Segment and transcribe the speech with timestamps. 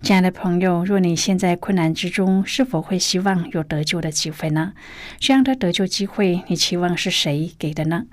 [0.00, 4.72] 亲爱的朋友，若你现在困难之中，是否会希望有得救的机会呢？
[5.18, 8.04] 这样的得救机会，你期望是谁给的呢？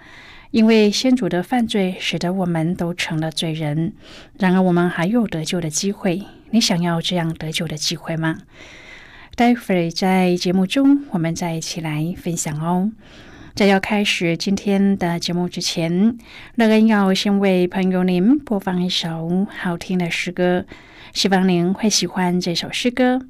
[0.51, 3.93] 因为先祖的犯罪，使得我们都成了罪人。
[4.39, 6.23] 然而，我们还有得救的机会。
[6.49, 8.39] 你想要这样得救的机会吗？
[9.35, 12.91] 待会儿在节目中，我们再一起来分享哦。
[13.53, 16.17] 在要开始今天的节目之前，
[16.55, 20.65] 乐恩要先为朋友您播放一首好听的诗歌。
[21.13, 23.21] 希望您会喜欢这首诗歌。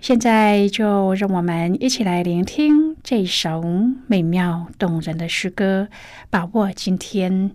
[0.00, 3.64] 现在就让我们一起来聆听这首
[4.06, 5.88] 美妙动人的诗歌，
[6.30, 7.50] 把握今天。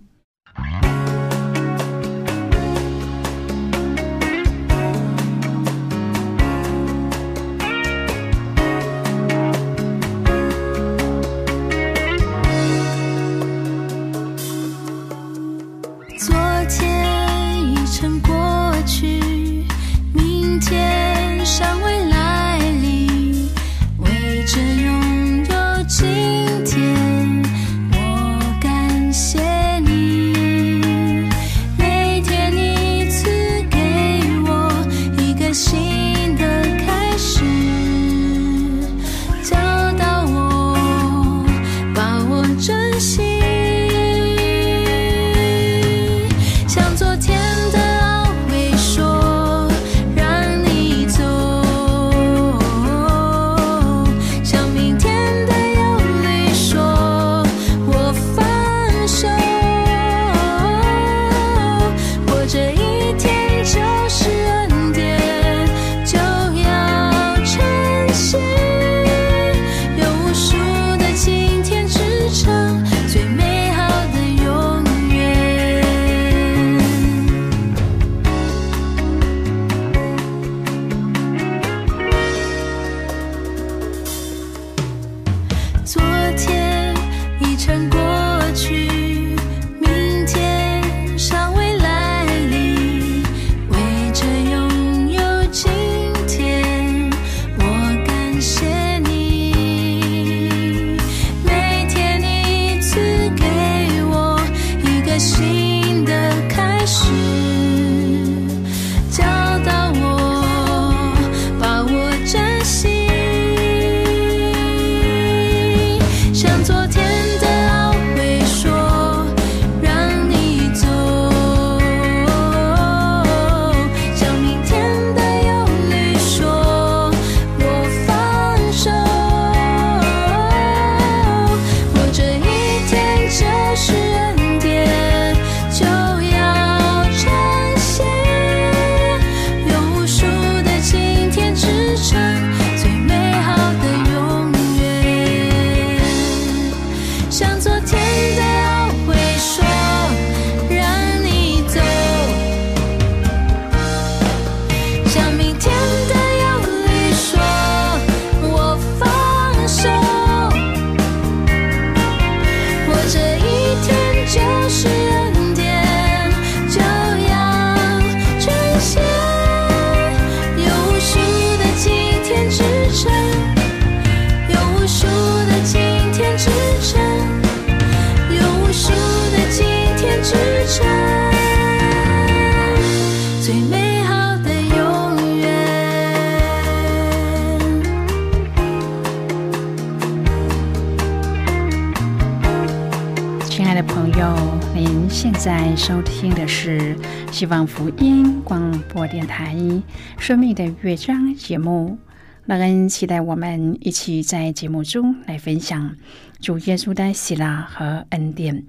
[195.43, 196.95] 在收听的是
[197.29, 199.53] 希望福音广播电台
[200.17, 201.97] 《生命的乐章》节目。
[202.45, 205.97] 乐恩期待我们一起在节目中来分享
[206.40, 208.63] 主耶稣的喜乐和恩典。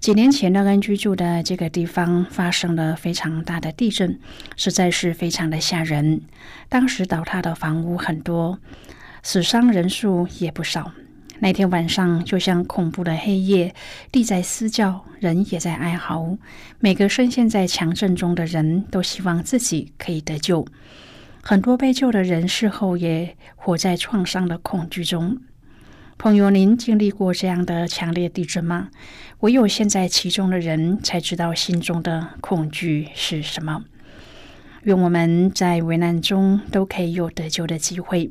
[0.00, 4.18] 几年前，乐恩居住的这个地方发生了非常大的地震，
[4.56, 6.22] 实在是非常的吓人。
[6.68, 8.58] 当时倒塌的房屋很多，
[9.22, 10.90] 死伤人数也不少。
[11.44, 13.74] 那天晚上就像恐怖的黑夜，
[14.10, 16.38] 地在嘶叫，人也在哀嚎。
[16.80, 20.66] 每个深陷在强震中的人都希望自己可以得救。
[21.42, 25.38] 很多被救的人事后也活在创伤的恐惧中。
[26.16, 28.88] 朋友，您经历过这样的强烈地震吗？
[29.40, 33.84] 唯有现在其中的人才知道心中的恐惧是什么。
[34.84, 38.30] 愿我们在危难中都可以有得救的机会。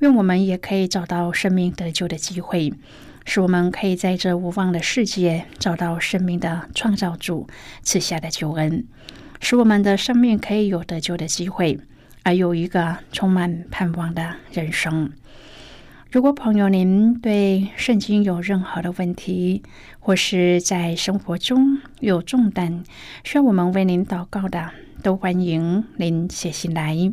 [0.00, 2.72] 愿我们也可以找到生命得救的机会，
[3.24, 7.48] 使我们可以在这无望的世界找到生命的创造主
[7.82, 8.86] 赐下的救恩，
[9.40, 11.80] 使我们的生命可以有得救的机会，
[12.24, 15.10] 而有一个充满盼望的人生。
[16.12, 19.62] 如果朋友您对圣经有任何的问题，
[19.98, 22.84] 或是在生活中有重担
[23.24, 24.70] 需要我们为您祷告的，
[25.02, 27.12] 都欢迎您写信来。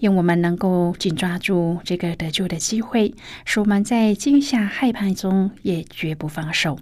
[0.00, 3.14] 愿我们能够紧抓住这个得救的机会，
[3.44, 6.78] 使我们在惊吓害怕中也绝不放手，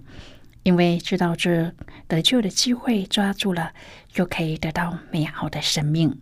[0.63, 1.71] 因为知道这
[2.07, 3.71] 得救的机会抓住了，
[4.11, 6.17] 就可以得到美好的生命。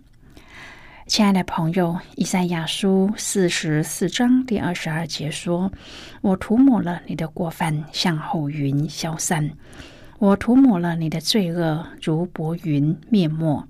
[1.06, 5.72] 亲爱的朋友，以赛亚书四十四章第二十二节说
[6.22, 9.50] ：“我涂抹了你的过犯，向后云消散；
[10.19, 13.68] 我涂抹了你的罪恶，如薄云灭没。”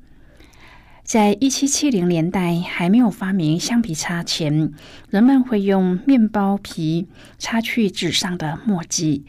[1.03, 4.71] 在一七七零年代还没有发明橡皮擦前，
[5.09, 7.07] 人们会用面包皮
[7.37, 9.25] 擦去纸上的墨迹。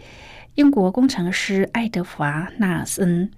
[0.55, 3.29] 英国工程师爱德华·纳尔森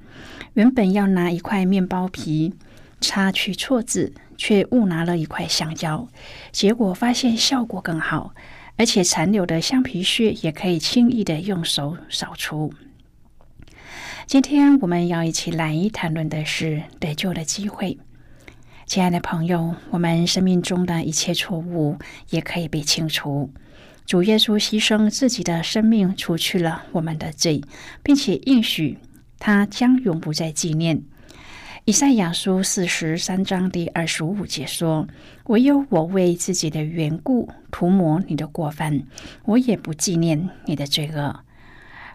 [0.53, 2.53] 原本要拿一块面包皮
[3.00, 6.06] 擦去错字，却误拿了一块橡胶，
[6.53, 8.35] 结果发现效果更好，
[8.77, 12.71] 而且残留的橡皮屑也可以轻易的用手扫除。
[14.27, 17.99] 今天我们要一起来谈论的是得救的机会。
[18.87, 21.99] 亲爱的朋友，我们生命中的一切错误
[22.31, 23.50] 也可以被清除。
[24.07, 27.61] 主耶稣牺牲自己的生命，除去了我们的罪，
[28.05, 28.99] 并且应许
[29.40, 31.02] 他将永不再纪念。
[31.85, 35.09] 以赛亚书四十三章第二十五节说
[35.47, 39.02] ：“唯有我为自己的缘故涂抹你的过犯，
[39.47, 41.40] 我也不纪念你的罪恶。”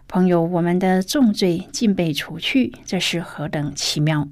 [0.08, 4.26] 朋友，我们的重罪竟被除去，这是何等奇妙！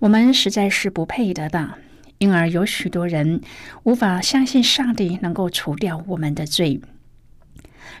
[0.00, 1.74] 我们实在是不配得的，
[2.16, 3.42] 因而有许多人
[3.82, 6.80] 无法相信上帝能够除掉我们的罪，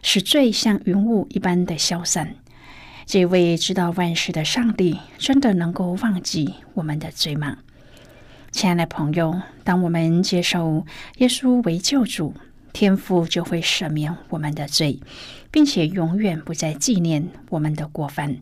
[0.02, 2.36] 使罪像云雾一般的消散。
[3.04, 7.58] 这位知道万事的上帝，真的能够忘记我们的罪吗？
[8.50, 10.86] 亲爱的朋友，当我们接受
[11.18, 12.32] 耶稣为救主，
[12.72, 15.00] 天父就会赦免我们的罪，
[15.50, 18.38] 并且永远不再纪念我们的过犯。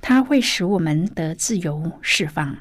[0.00, 2.56] 他会使我们得自由释放。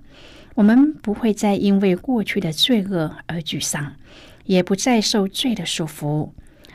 [0.55, 3.93] 我们不会再因为过去的罪恶而沮丧，
[4.45, 6.31] 也不再受罪的束缚，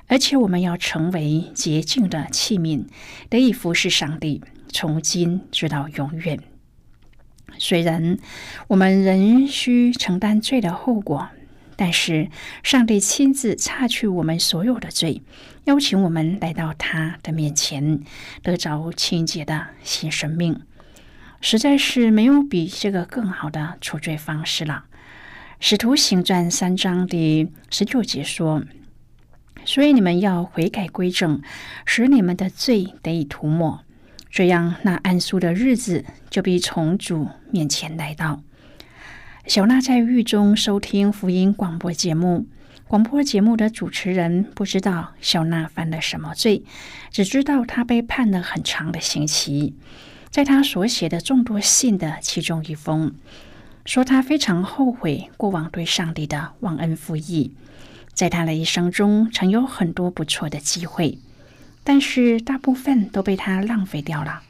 [0.06, 2.86] 而且我们要成为洁净的器皿，
[3.28, 6.40] 得以服侍上帝，从今直到永远。
[7.58, 8.18] 虽然
[8.68, 11.28] 我们仍需承担罪的后果，
[11.76, 12.30] 但是
[12.62, 15.22] 上帝亲自擦去我们所有的罪，
[15.64, 18.00] 邀请我们来到他的面前，
[18.42, 20.60] 得着清洁的新生命。
[21.40, 24.84] 实在是没有比这个更好的处罪方式了。
[25.60, 28.62] 使徒行传三章第十九节说
[29.64, 31.42] ：“所以你们要悔改归正，
[31.84, 33.84] 使你们的罪得以涂抹，
[34.30, 38.42] 这样那安舒的日子就必从主面前来到。”
[39.46, 42.46] 小娜在狱中收听福音广播节目，
[42.86, 46.64] 广播节目的主持人不知道小娜犯了什么罪，
[47.10, 49.74] 只知道她被判了很长的刑期。
[50.30, 53.14] 在他所写的众多信的其中一封，
[53.84, 57.54] 说他非常后悔过往对上帝的忘恩负义，
[58.12, 61.18] 在他的一生中曾有很多不错的机会，
[61.84, 64.42] 但是大部分都被他浪费掉了。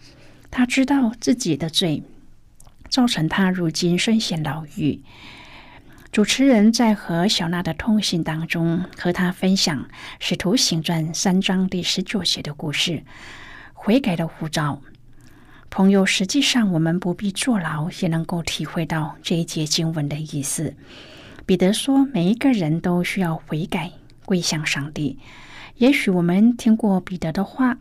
[0.51, 2.03] 他知道自己的罪。
[2.91, 5.03] 造成他如今身陷牢狱。
[6.11, 9.83] 主持人在和小娜的通信当中，和他分享
[10.19, 13.05] 《使徒行传》三章第十九节的故事，
[13.75, 14.81] 悔改的护照。
[15.71, 20.75] 朋友，实际上我们不必坐牢，也能够体会到这一节经文的意思。
[21.47, 23.93] 彼得说，每一个人都需要悔改，
[24.25, 25.19] 归向上帝。
[25.77, 27.79] 也许我们听过彼得的话，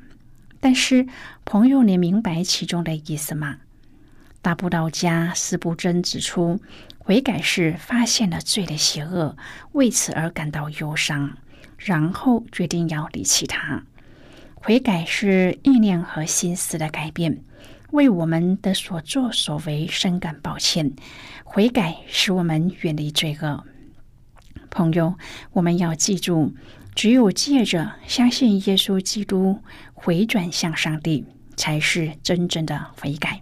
[0.59, 1.07] 但是
[1.45, 3.57] 朋友，你明白其中的意思吗？
[4.41, 6.59] 大布道家斯布真指出，
[6.99, 9.35] 悔改是发现了罪的邪恶，
[9.71, 11.37] 为此而感到忧伤，
[11.77, 13.83] 然后决定要离弃他。
[14.55, 17.41] 悔改是意念和心思的改变，
[17.91, 20.93] 为我们的所作所为深感抱歉。
[21.43, 23.63] 悔改使我们远离罪恶。
[24.69, 25.15] 朋友，
[25.53, 26.53] 我们要记住，
[26.93, 29.59] 只有借着相信耶稣基督，
[29.93, 31.25] 回转向上帝，
[31.55, 33.41] 才是真正的悔改。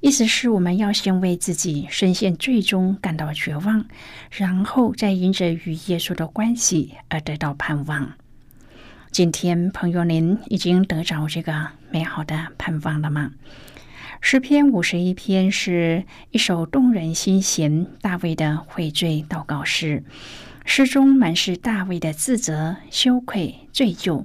[0.00, 3.86] 意思是，我们要先为自己深陷最终感到绝望，
[4.32, 8.12] 然后再因着与耶稣的关系而得到盼望。
[9.12, 13.32] 今天，朋友，您已经得着这个美好的盼望了吗？
[14.22, 20.02] 诗篇五十一篇是一首动人心弦大卫的悔罪祷告诗，
[20.64, 24.24] 诗中满是大卫的自责、羞愧、罪疚。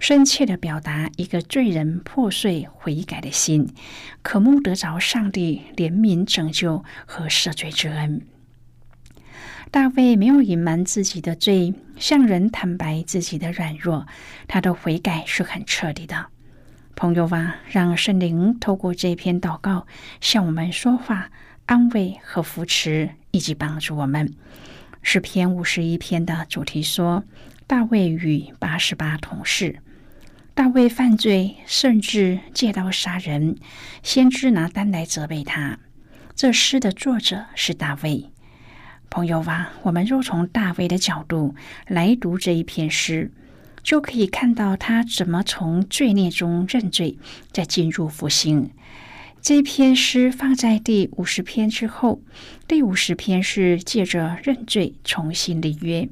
[0.00, 3.72] 深切的表达一个罪人破碎悔改的心，
[4.22, 8.22] 渴慕得着上帝怜悯拯救和赦罪之恩。
[9.70, 14.06] 大卫没有隐瞒自己的罪，向人坦白自己的软弱，
[14.48, 16.26] 他的悔改是很彻底的。
[16.94, 19.86] 朋友啊，让圣灵透过这篇祷告
[20.20, 21.30] 向我们说话，
[21.66, 24.32] 安慰和扶持，以及帮助我们。
[25.02, 27.24] 诗篇五十一篇的主题说：
[27.66, 29.80] 大卫与八十八同事。
[30.54, 33.56] 大卫犯罪，甚至借刀杀人。
[34.02, 35.78] 先知拿单来责备他。
[36.34, 38.30] 这诗的作者是大卫。
[39.08, 41.54] 朋友啊，我们若从大卫的角度
[41.86, 43.30] 来读这一篇诗，
[43.82, 47.16] 就可以看到他怎么从罪孽中认罪，
[47.52, 48.70] 再进入复兴。
[49.40, 52.20] 这篇诗放在第五十篇之后，
[52.66, 56.08] 第五十篇是借着认罪重新立约，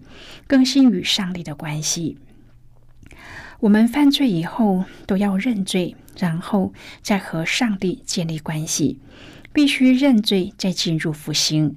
[0.47, 2.17] 更新与上帝的关系。
[3.61, 6.73] 我们犯罪以后都要认罪，然后
[7.03, 9.01] 再和上帝建立关系。
[9.53, 11.77] 必须认罪，再进入复兴。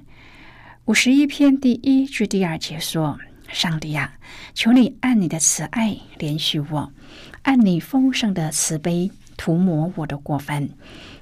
[0.88, 3.20] 五十一篇第一至第二节说
[3.52, 4.14] ：“上帝啊，
[4.54, 6.94] 求你按你的慈爱怜恤我，
[7.42, 10.70] 按你丰盛的慈悲涂抹我的过犯。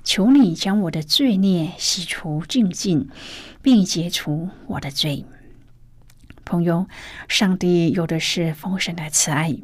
[0.03, 3.09] 求你将我的罪孽洗除净尽，
[3.63, 5.25] 并解除我的罪。”
[6.45, 6.85] 朋友，
[7.27, 9.57] 上帝有的是丰盛的慈爱。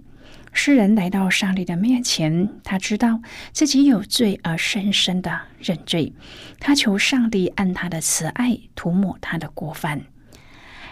[0.54, 3.22] 诗人来到上帝的面前，他知道
[3.54, 6.14] 自己有罪，而深深的认罪。
[6.60, 10.02] 他求上帝按他的慈爱涂抹他的过犯。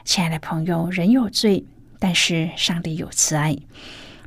[0.06, 1.66] 亲爱的朋友，人有罪，
[2.00, 3.58] 但是上帝有慈爱。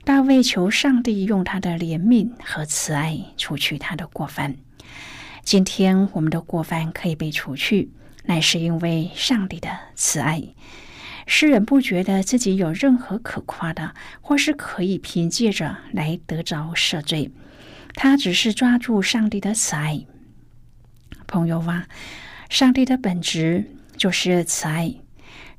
[0.04, 4.56] 大卫求上帝用他的怜悯和慈爱除去他的过犯。
[5.44, 7.90] 今天我们的过犯可以被除去，
[8.24, 10.42] 乃是因为上帝的慈爱。
[11.34, 17.30] 诗人不觉得自己有任何可夸的，或是可以凭借着来得着赦罪。
[17.94, 20.04] 他只是抓住上帝的慈爱。
[21.26, 21.86] 朋友啊，
[22.50, 23.64] 上帝的本质
[23.96, 24.94] 就是慈爱。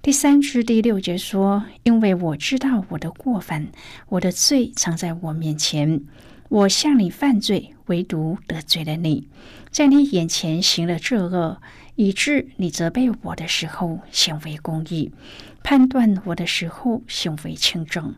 [0.04, 3.70] 第三至第六节说：“因为我知道我的过犯，
[4.10, 6.04] 我的罪藏在我面前。
[6.50, 9.28] 我向你犯罪，唯独得罪了你，
[9.72, 11.60] 在你眼前行了这恶，
[11.96, 15.12] 以致你责备我的时候显为公义。”
[15.64, 18.16] 判断我的时候行为轻重，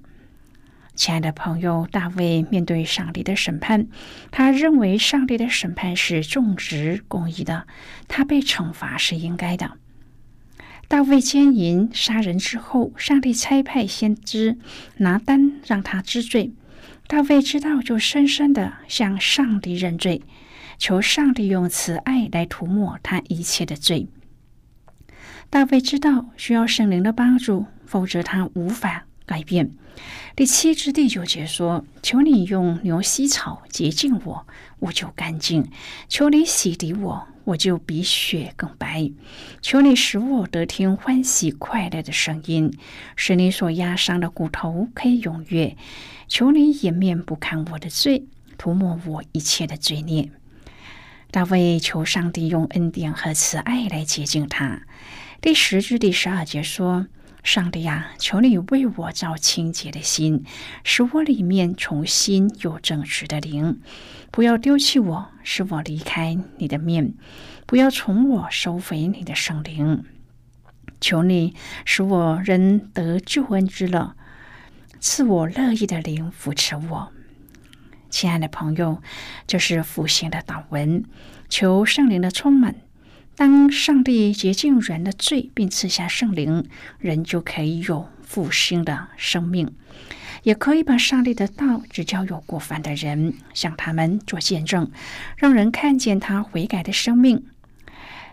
[0.95, 3.87] 亲爱的朋友，大卫面对上帝的审判，
[4.31, 7.67] 他认为上帝的审判是正直公义的，
[8.07, 9.77] 他被惩罚是应该的。
[10.87, 14.57] 大卫奸淫杀人之后，上帝差派先知
[14.97, 16.51] 拿单让他知罪，
[17.07, 20.21] 大卫知道就深深的向上帝认罪，
[20.77, 24.07] 求上帝用慈爱来涂抹他一切的罪。
[25.49, 29.71] 大卫知道需要圣灵的帮助，否则他无法改变。
[30.35, 34.45] 第七至第九节说：“求你用牛膝草洁净我，
[34.79, 35.63] 我就干净；
[36.09, 39.09] 求你洗涤我，我就比雪更白。
[39.61, 42.77] 求你使我得听欢喜快乐的声音，
[43.15, 45.77] 使你所压伤的骨头可以踊跃。
[46.27, 48.25] 求你掩面不看我的罪，
[48.57, 50.29] 涂抹我一切的罪孽。
[51.31, 54.81] 大卫求上帝用恩典和慈爱来洁净他。
[55.45, 57.05] 第十至第十二节说
[57.45, 60.43] ：“上帝呀，求你为我造清洁的心，
[60.83, 63.79] 使我里面重新有正直的灵。
[64.31, 67.11] 不要丢弃我，使我离开你的面；
[67.67, 70.03] 不要从我收回你的圣灵。
[70.99, 71.53] 求你
[71.85, 74.15] 使我仍得救恩之乐，
[74.99, 77.11] 赐我乐意的灵扶持我。”
[78.09, 78.99] 亲爱的朋友，
[79.45, 81.05] 这是复兴的祷文，
[81.49, 82.77] 求圣灵的充满。
[83.35, 86.65] 当上帝洁净人的罪，并赐下圣灵，
[86.99, 89.75] 人就可以有复兴的生命，
[90.43, 94.89] 也可以把上帝的道指教有过犯的人，向他们做见证，
[95.35, 97.45] 让人看见他悔改的生命。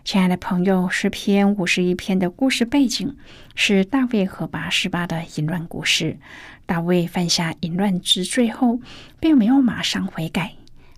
[0.04, 3.16] 亲爱的朋友，诗篇五十一篇的故事背景
[3.56, 6.18] 是大卫和八十八的淫乱故事。
[6.64, 8.80] 大卫犯下淫乱之罪后，
[9.18, 10.54] 并没有马上悔改。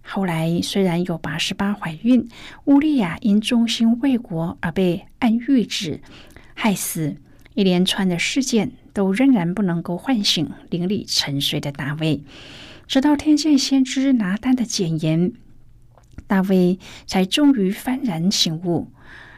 [0.06, 2.28] 后来虽然有八十八怀孕，
[2.66, 6.00] 乌利亚因忠心为国而被按谕旨
[6.54, 7.16] 害死，
[7.54, 12.22] 一连串的事件都仍然不能够唤醒灵里沉睡的大卫。
[12.86, 15.32] 直到天见先知拿单的谏言。
[16.26, 18.92] 大卫才终于幡然醒悟。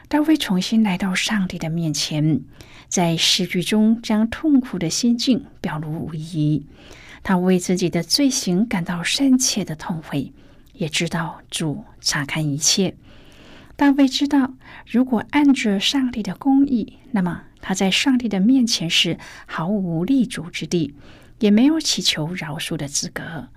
[0.09, 2.41] 大卫重新来到上帝的面前，
[2.87, 6.65] 在诗句中将痛苦的心境表露无遗。
[7.23, 10.31] 他为自己的罪行感到深切的痛悔，
[10.77, 12.95] 也知道主查看一切。
[13.75, 14.53] 大卫知道，
[14.87, 20.95] 如果按着上帝的公义，那么他在上帝的面前是毫无立足之地，
[21.39, 23.49] 也没有祈求饶恕的资格。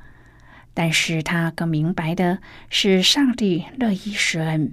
[0.75, 4.73] 但是他更明白的是，上帝乐意施恩，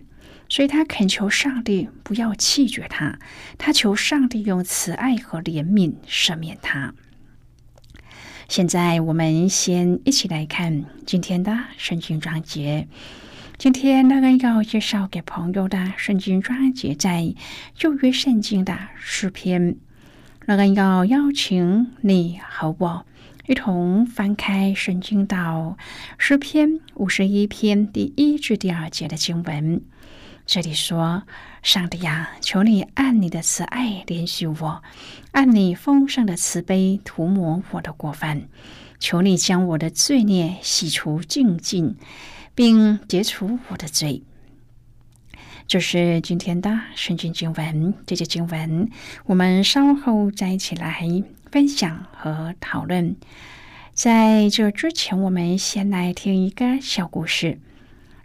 [0.49, 3.17] 所以他恳求上帝不要弃绝他。
[3.57, 6.93] 他求上帝用慈爱和怜悯赦免他。
[8.47, 12.87] 现在我们先一起来看今天的圣经章节。
[13.57, 17.35] 今天那个要介绍给朋友的圣经章节在
[17.75, 19.75] 旧约圣经的诗篇。
[20.45, 23.05] 那个要邀请你和我。
[23.47, 25.77] 一同翻开圣经到
[26.17, 29.81] 诗篇五十一篇第一至第二节的经文。
[30.47, 31.23] 这里说
[31.61, 34.81] ：“上帝呀，求你按你的慈爱怜恤我，
[35.31, 38.47] 按你丰盛的慈悲涂抹我的过犯。
[38.97, 41.97] 求你将我的罪孽洗除净尽，
[42.55, 44.23] 并解除我的罪。”
[45.67, 47.93] 这是今天的圣经经文。
[48.05, 48.89] 这些经文
[49.25, 51.05] 我们稍后再一起来。
[51.51, 53.15] 分享和讨论，
[53.93, 57.59] 在这之前，我们先来听一个小故事。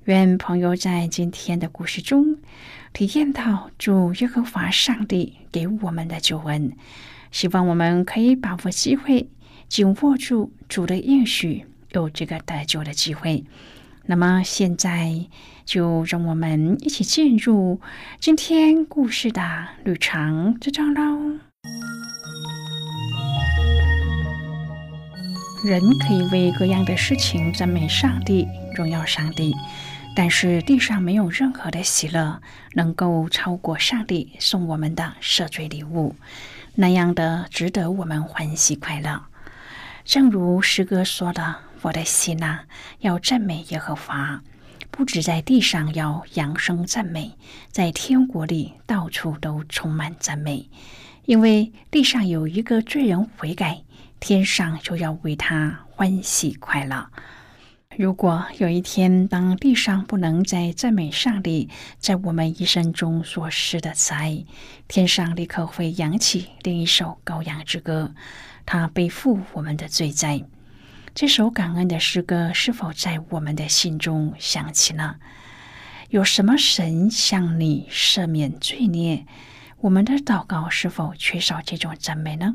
[0.07, 2.39] 愿朋友在今天的故事中
[2.93, 6.73] 体验到主耶和华上帝给我们的救恩。
[7.31, 9.29] 希望我们可以把握机会，
[9.69, 13.45] 紧握住主的应许，有这个得救的机会。
[14.07, 15.25] 那么，现在
[15.65, 17.81] 就让我们一起进入
[18.19, 21.39] 今天故事的旅程之中喽。
[25.65, 29.55] 人可以为各样的事情赞美上帝、荣耀上帝，
[30.15, 32.41] 但是地上没有任何的喜乐
[32.75, 36.15] 能够超过上帝送我们的赦罪礼物，
[36.75, 39.25] 那样的值得我们欢喜快乐。
[40.05, 42.61] 正如诗歌说的：“我的心呐，
[43.01, 44.43] 要赞美耶和华，
[44.91, 47.33] 不止在地上要扬声赞美，
[47.71, 50.69] 在天国里到处都充满赞美，
[51.25, 53.83] 因为地上有一个罪人悔改。”
[54.21, 57.09] 天上就要为他欢喜快乐。
[57.99, 64.45] 如果有一天，当地上不能再赞美上帝在我们一生中所施的慈爱，
[64.89, 68.15] 天上立刻会扬起另一首羔羊之歌，
[68.65, 70.43] 他背负我们的罪债。
[71.15, 75.17] 这首感恩的诗歌是否在我们的心中响起呢？
[76.09, 79.27] 有什么神向你赦免罪孽？
[79.81, 82.55] 我们的祷告是否缺少这种赞美呢？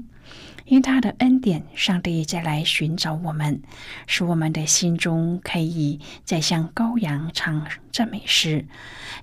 [0.68, 3.62] 因他的恩典，上帝再来寻找我们，
[4.06, 8.66] 使我们的心中可以再向羔羊唱赞美诗，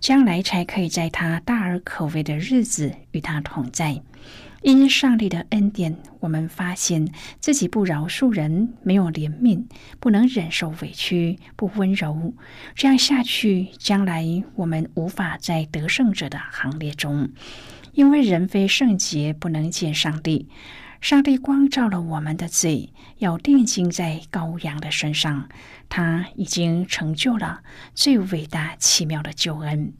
[0.00, 4.02] 将来才可以在他大而可畏的日子与他同在。
[4.62, 7.06] 因上帝的恩典，我们发现
[7.38, 9.66] 自己不饶恕人，没有怜悯，
[10.00, 12.32] 不能忍受委屈，不温柔。
[12.74, 17.28] 这样下去，将来我们无法在得胜者的行列中，
[17.92, 20.48] 因为人非圣洁，不能见上帝。
[21.04, 22.88] 上帝光照了我们的罪，
[23.18, 25.50] 要定睛在羔羊的身上。
[25.90, 27.60] 他已经成就了
[27.92, 29.92] 最伟大奇妙的救恩。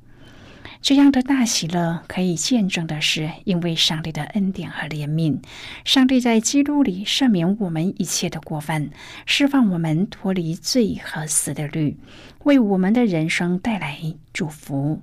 [0.81, 5.43] 这样的大喜乐可以见证的是，因为上帝的恩典和怜悯，
[5.85, 8.89] 上帝在基督里赦免我们一切的过犯，
[9.27, 11.99] 释放我们脱离罪和死的律，
[12.45, 13.99] 为我们的人生带来
[14.33, 15.03] 祝福。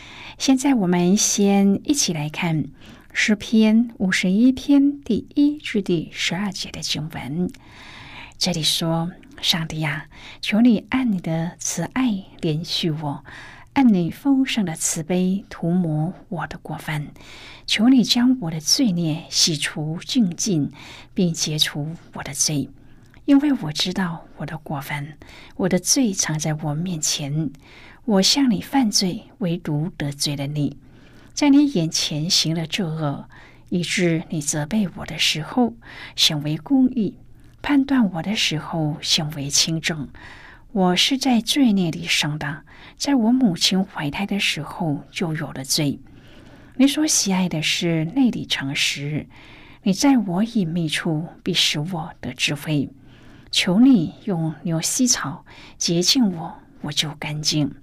[0.41, 2.65] 现在我们先一起来看
[3.13, 7.47] 诗篇五十一篇第一至第十二节的经文。
[8.39, 10.07] 这里说：“上帝呀，
[10.41, 12.05] 求你按你的慈爱
[12.41, 13.23] 怜恤我，
[13.73, 17.09] 按你丰盛的慈悲涂抹我的过犯。
[17.67, 20.71] 求你将我的罪孽洗除净尽，
[21.13, 22.67] 并解除我的罪，
[23.25, 25.19] 因为我知道我的过犯，
[25.57, 27.51] 我的罪藏在我面前。”
[28.11, 30.75] 我向你犯罪，唯独得罪了你，
[31.33, 33.29] 在你眼前行了这恶，
[33.69, 35.75] 以致你责备我的时候
[36.17, 37.15] 显为公义，
[37.61, 40.09] 判断我的时候显为轻重。
[40.73, 42.63] 我是在罪孽里生的，
[42.97, 45.97] 在我母亲怀胎的时候就有了罪。
[46.75, 49.25] 你所喜爱的是内里诚实，
[49.83, 52.89] 你在我隐秘处必使我得智慧。
[53.51, 55.45] 求你用牛膝草
[55.77, 57.73] 洁净我，我就干净。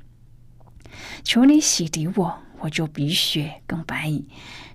[1.23, 4.21] 求你洗涤我，我就比雪更白。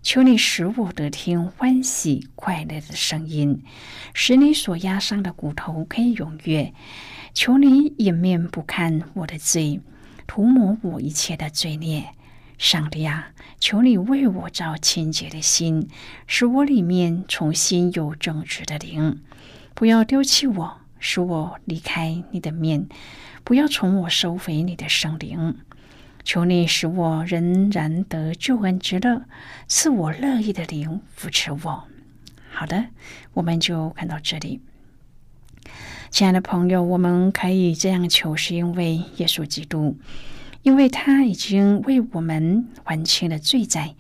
[0.02, 3.64] 求你使我得听欢喜快乐的声音，
[4.14, 6.74] 使你所压伤的骨头可以踊跃。
[7.34, 9.80] 求你掩面不看我的罪，
[10.28, 12.10] 涂抹我一切的罪孽。
[12.58, 15.88] 上帝啊，求你为我造清洁的心，
[16.28, 19.22] 使我里面重新有正直的灵。
[19.74, 22.88] 不要丢弃我，使我离开你的面；
[23.44, 25.58] 不要从我收回你的圣灵。
[26.24, 29.24] 求你使我仍然得救恩之乐，
[29.68, 31.84] 赐我乐意的灵扶持我。
[32.52, 32.86] 好的，
[33.34, 34.62] 我们就看到这里。
[36.10, 39.98] 亲爱的朋友，我们可以这样求，是因为耶稣基督，
[40.62, 43.96] 因为他已经为我们还清了罪债。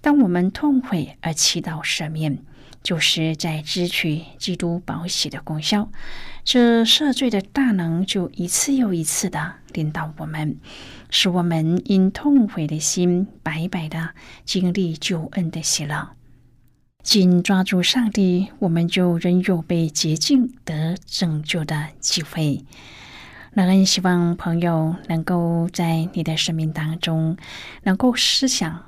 [0.00, 2.38] 当我们痛悔而祈祷赦免，
[2.82, 5.90] 就是在支取基督宝血的功效。
[6.46, 10.58] 这赦罪的大能就一次又一次的领导我们。
[11.10, 14.10] 使我们因痛悔的心白白的
[14.44, 16.10] 经历救恩的喜乐，
[17.02, 22.64] 紧抓住上帝，我们就仍有被洁净得拯救的机会。
[23.54, 27.36] 那很希望朋友能够在你的生命当中，
[27.82, 28.84] 能够思想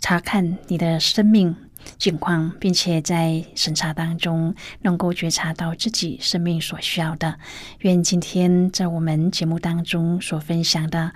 [0.00, 1.56] 查看你的生命
[1.98, 7.38] 境况，并且在审查当中能够觉察到自己生命所需要的。
[7.80, 11.12] 愿今天在我们节目当中所分享的。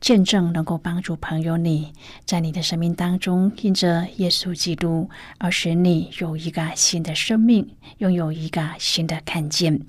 [0.00, 1.94] 见证能够帮助朋友你
[2.26, 9.80] 在你的生命当中因着耶稣基督而使你有一个新的生命，拥有一个新的看见。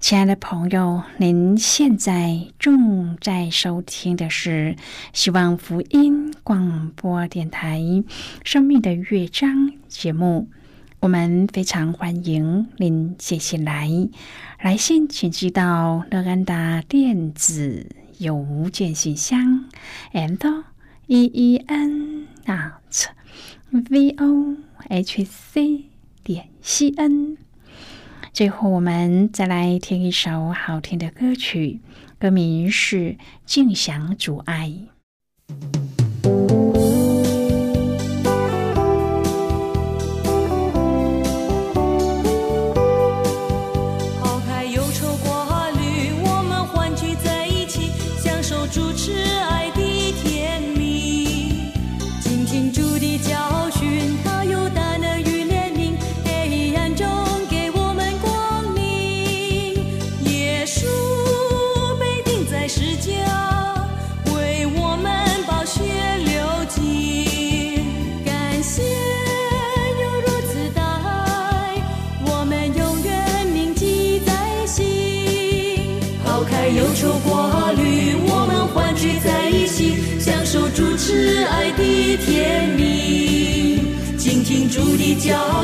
[0.00, 4.74] 亲爱的朋友，您现在正在收听的是
[5.12, 7.78] 希望福音广播电台
[8.42, 10.48] 《生命的乐章》节目。
[11.00, 13.90] 我们非常欢迎您写信来，
[14.60, 17.86] 来信请寄到乐安达电子。
[18.18, 19.66] 邮件信箱
[20.12, 20.64] ，and
[21.06, 23.06] e e n at
[23.70, 24.56] v o
[24.88, 25.84] h c
[26.24, 27.36] 点 c n。
[28.32, 31.80] 最后，我们再来听一首好听的歌曲，
[32.18, 32.96] 歌名是
[33.44, 34.68] 《静享主爱》。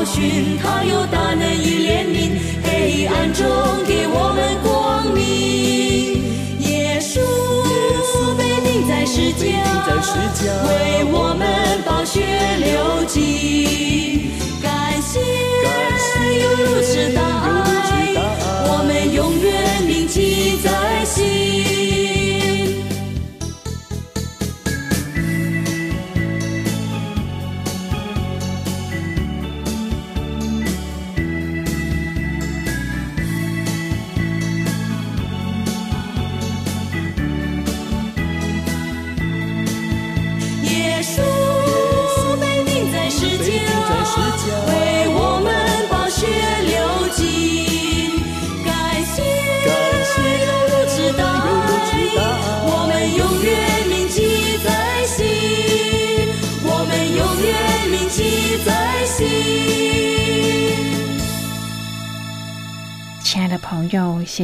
[0.07, 1.05] 寻，他有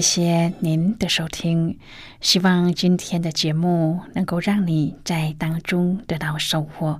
[0.03, 1.79] 谢谢您的收听。
[2.19, 6.99] 希望今天的节目能够让你在当中得到收获，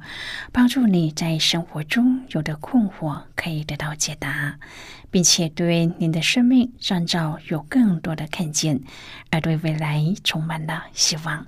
[0.54, 4.58] 帮助你在生活中有的困惑可以得到解答，
[5.12, 8.80] 并且对您的生命创造有更多的看见，
[9.32, 11.46] 而对未来充满了希望。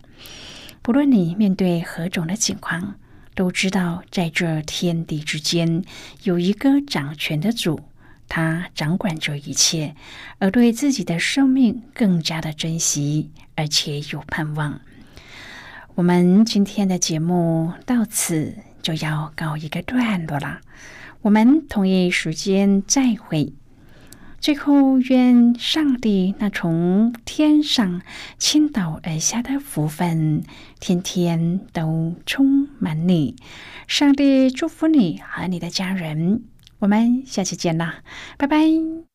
[0.81, 2.95] 不论你面对何种的情况，
[3.33, 5.85] 都知道在这天地之间
[6.23, 7.79] 有一个掌权的主。
[8.27, 9.95] 他掌管着一切，
[10.39, 14.81] 而对自己的生命更加的珍惜，而且有盼望。
[15.95, 20.59] 我们今天的节目到此就要告一个段落了，
[21.21, 23.53] 我们同一时间再会。
[24.41, 28.03] 最后，愿上帝那从天上
[28.37, 30.43] 倾倒而下的福分，
[30.79, 33.35] 天天都充满你。
[33.87, 36.43] 上帝祝福你和你的家人。
[36.85, 38.03] 我们下期见啦，
[38.37, 39.14] 拜拜。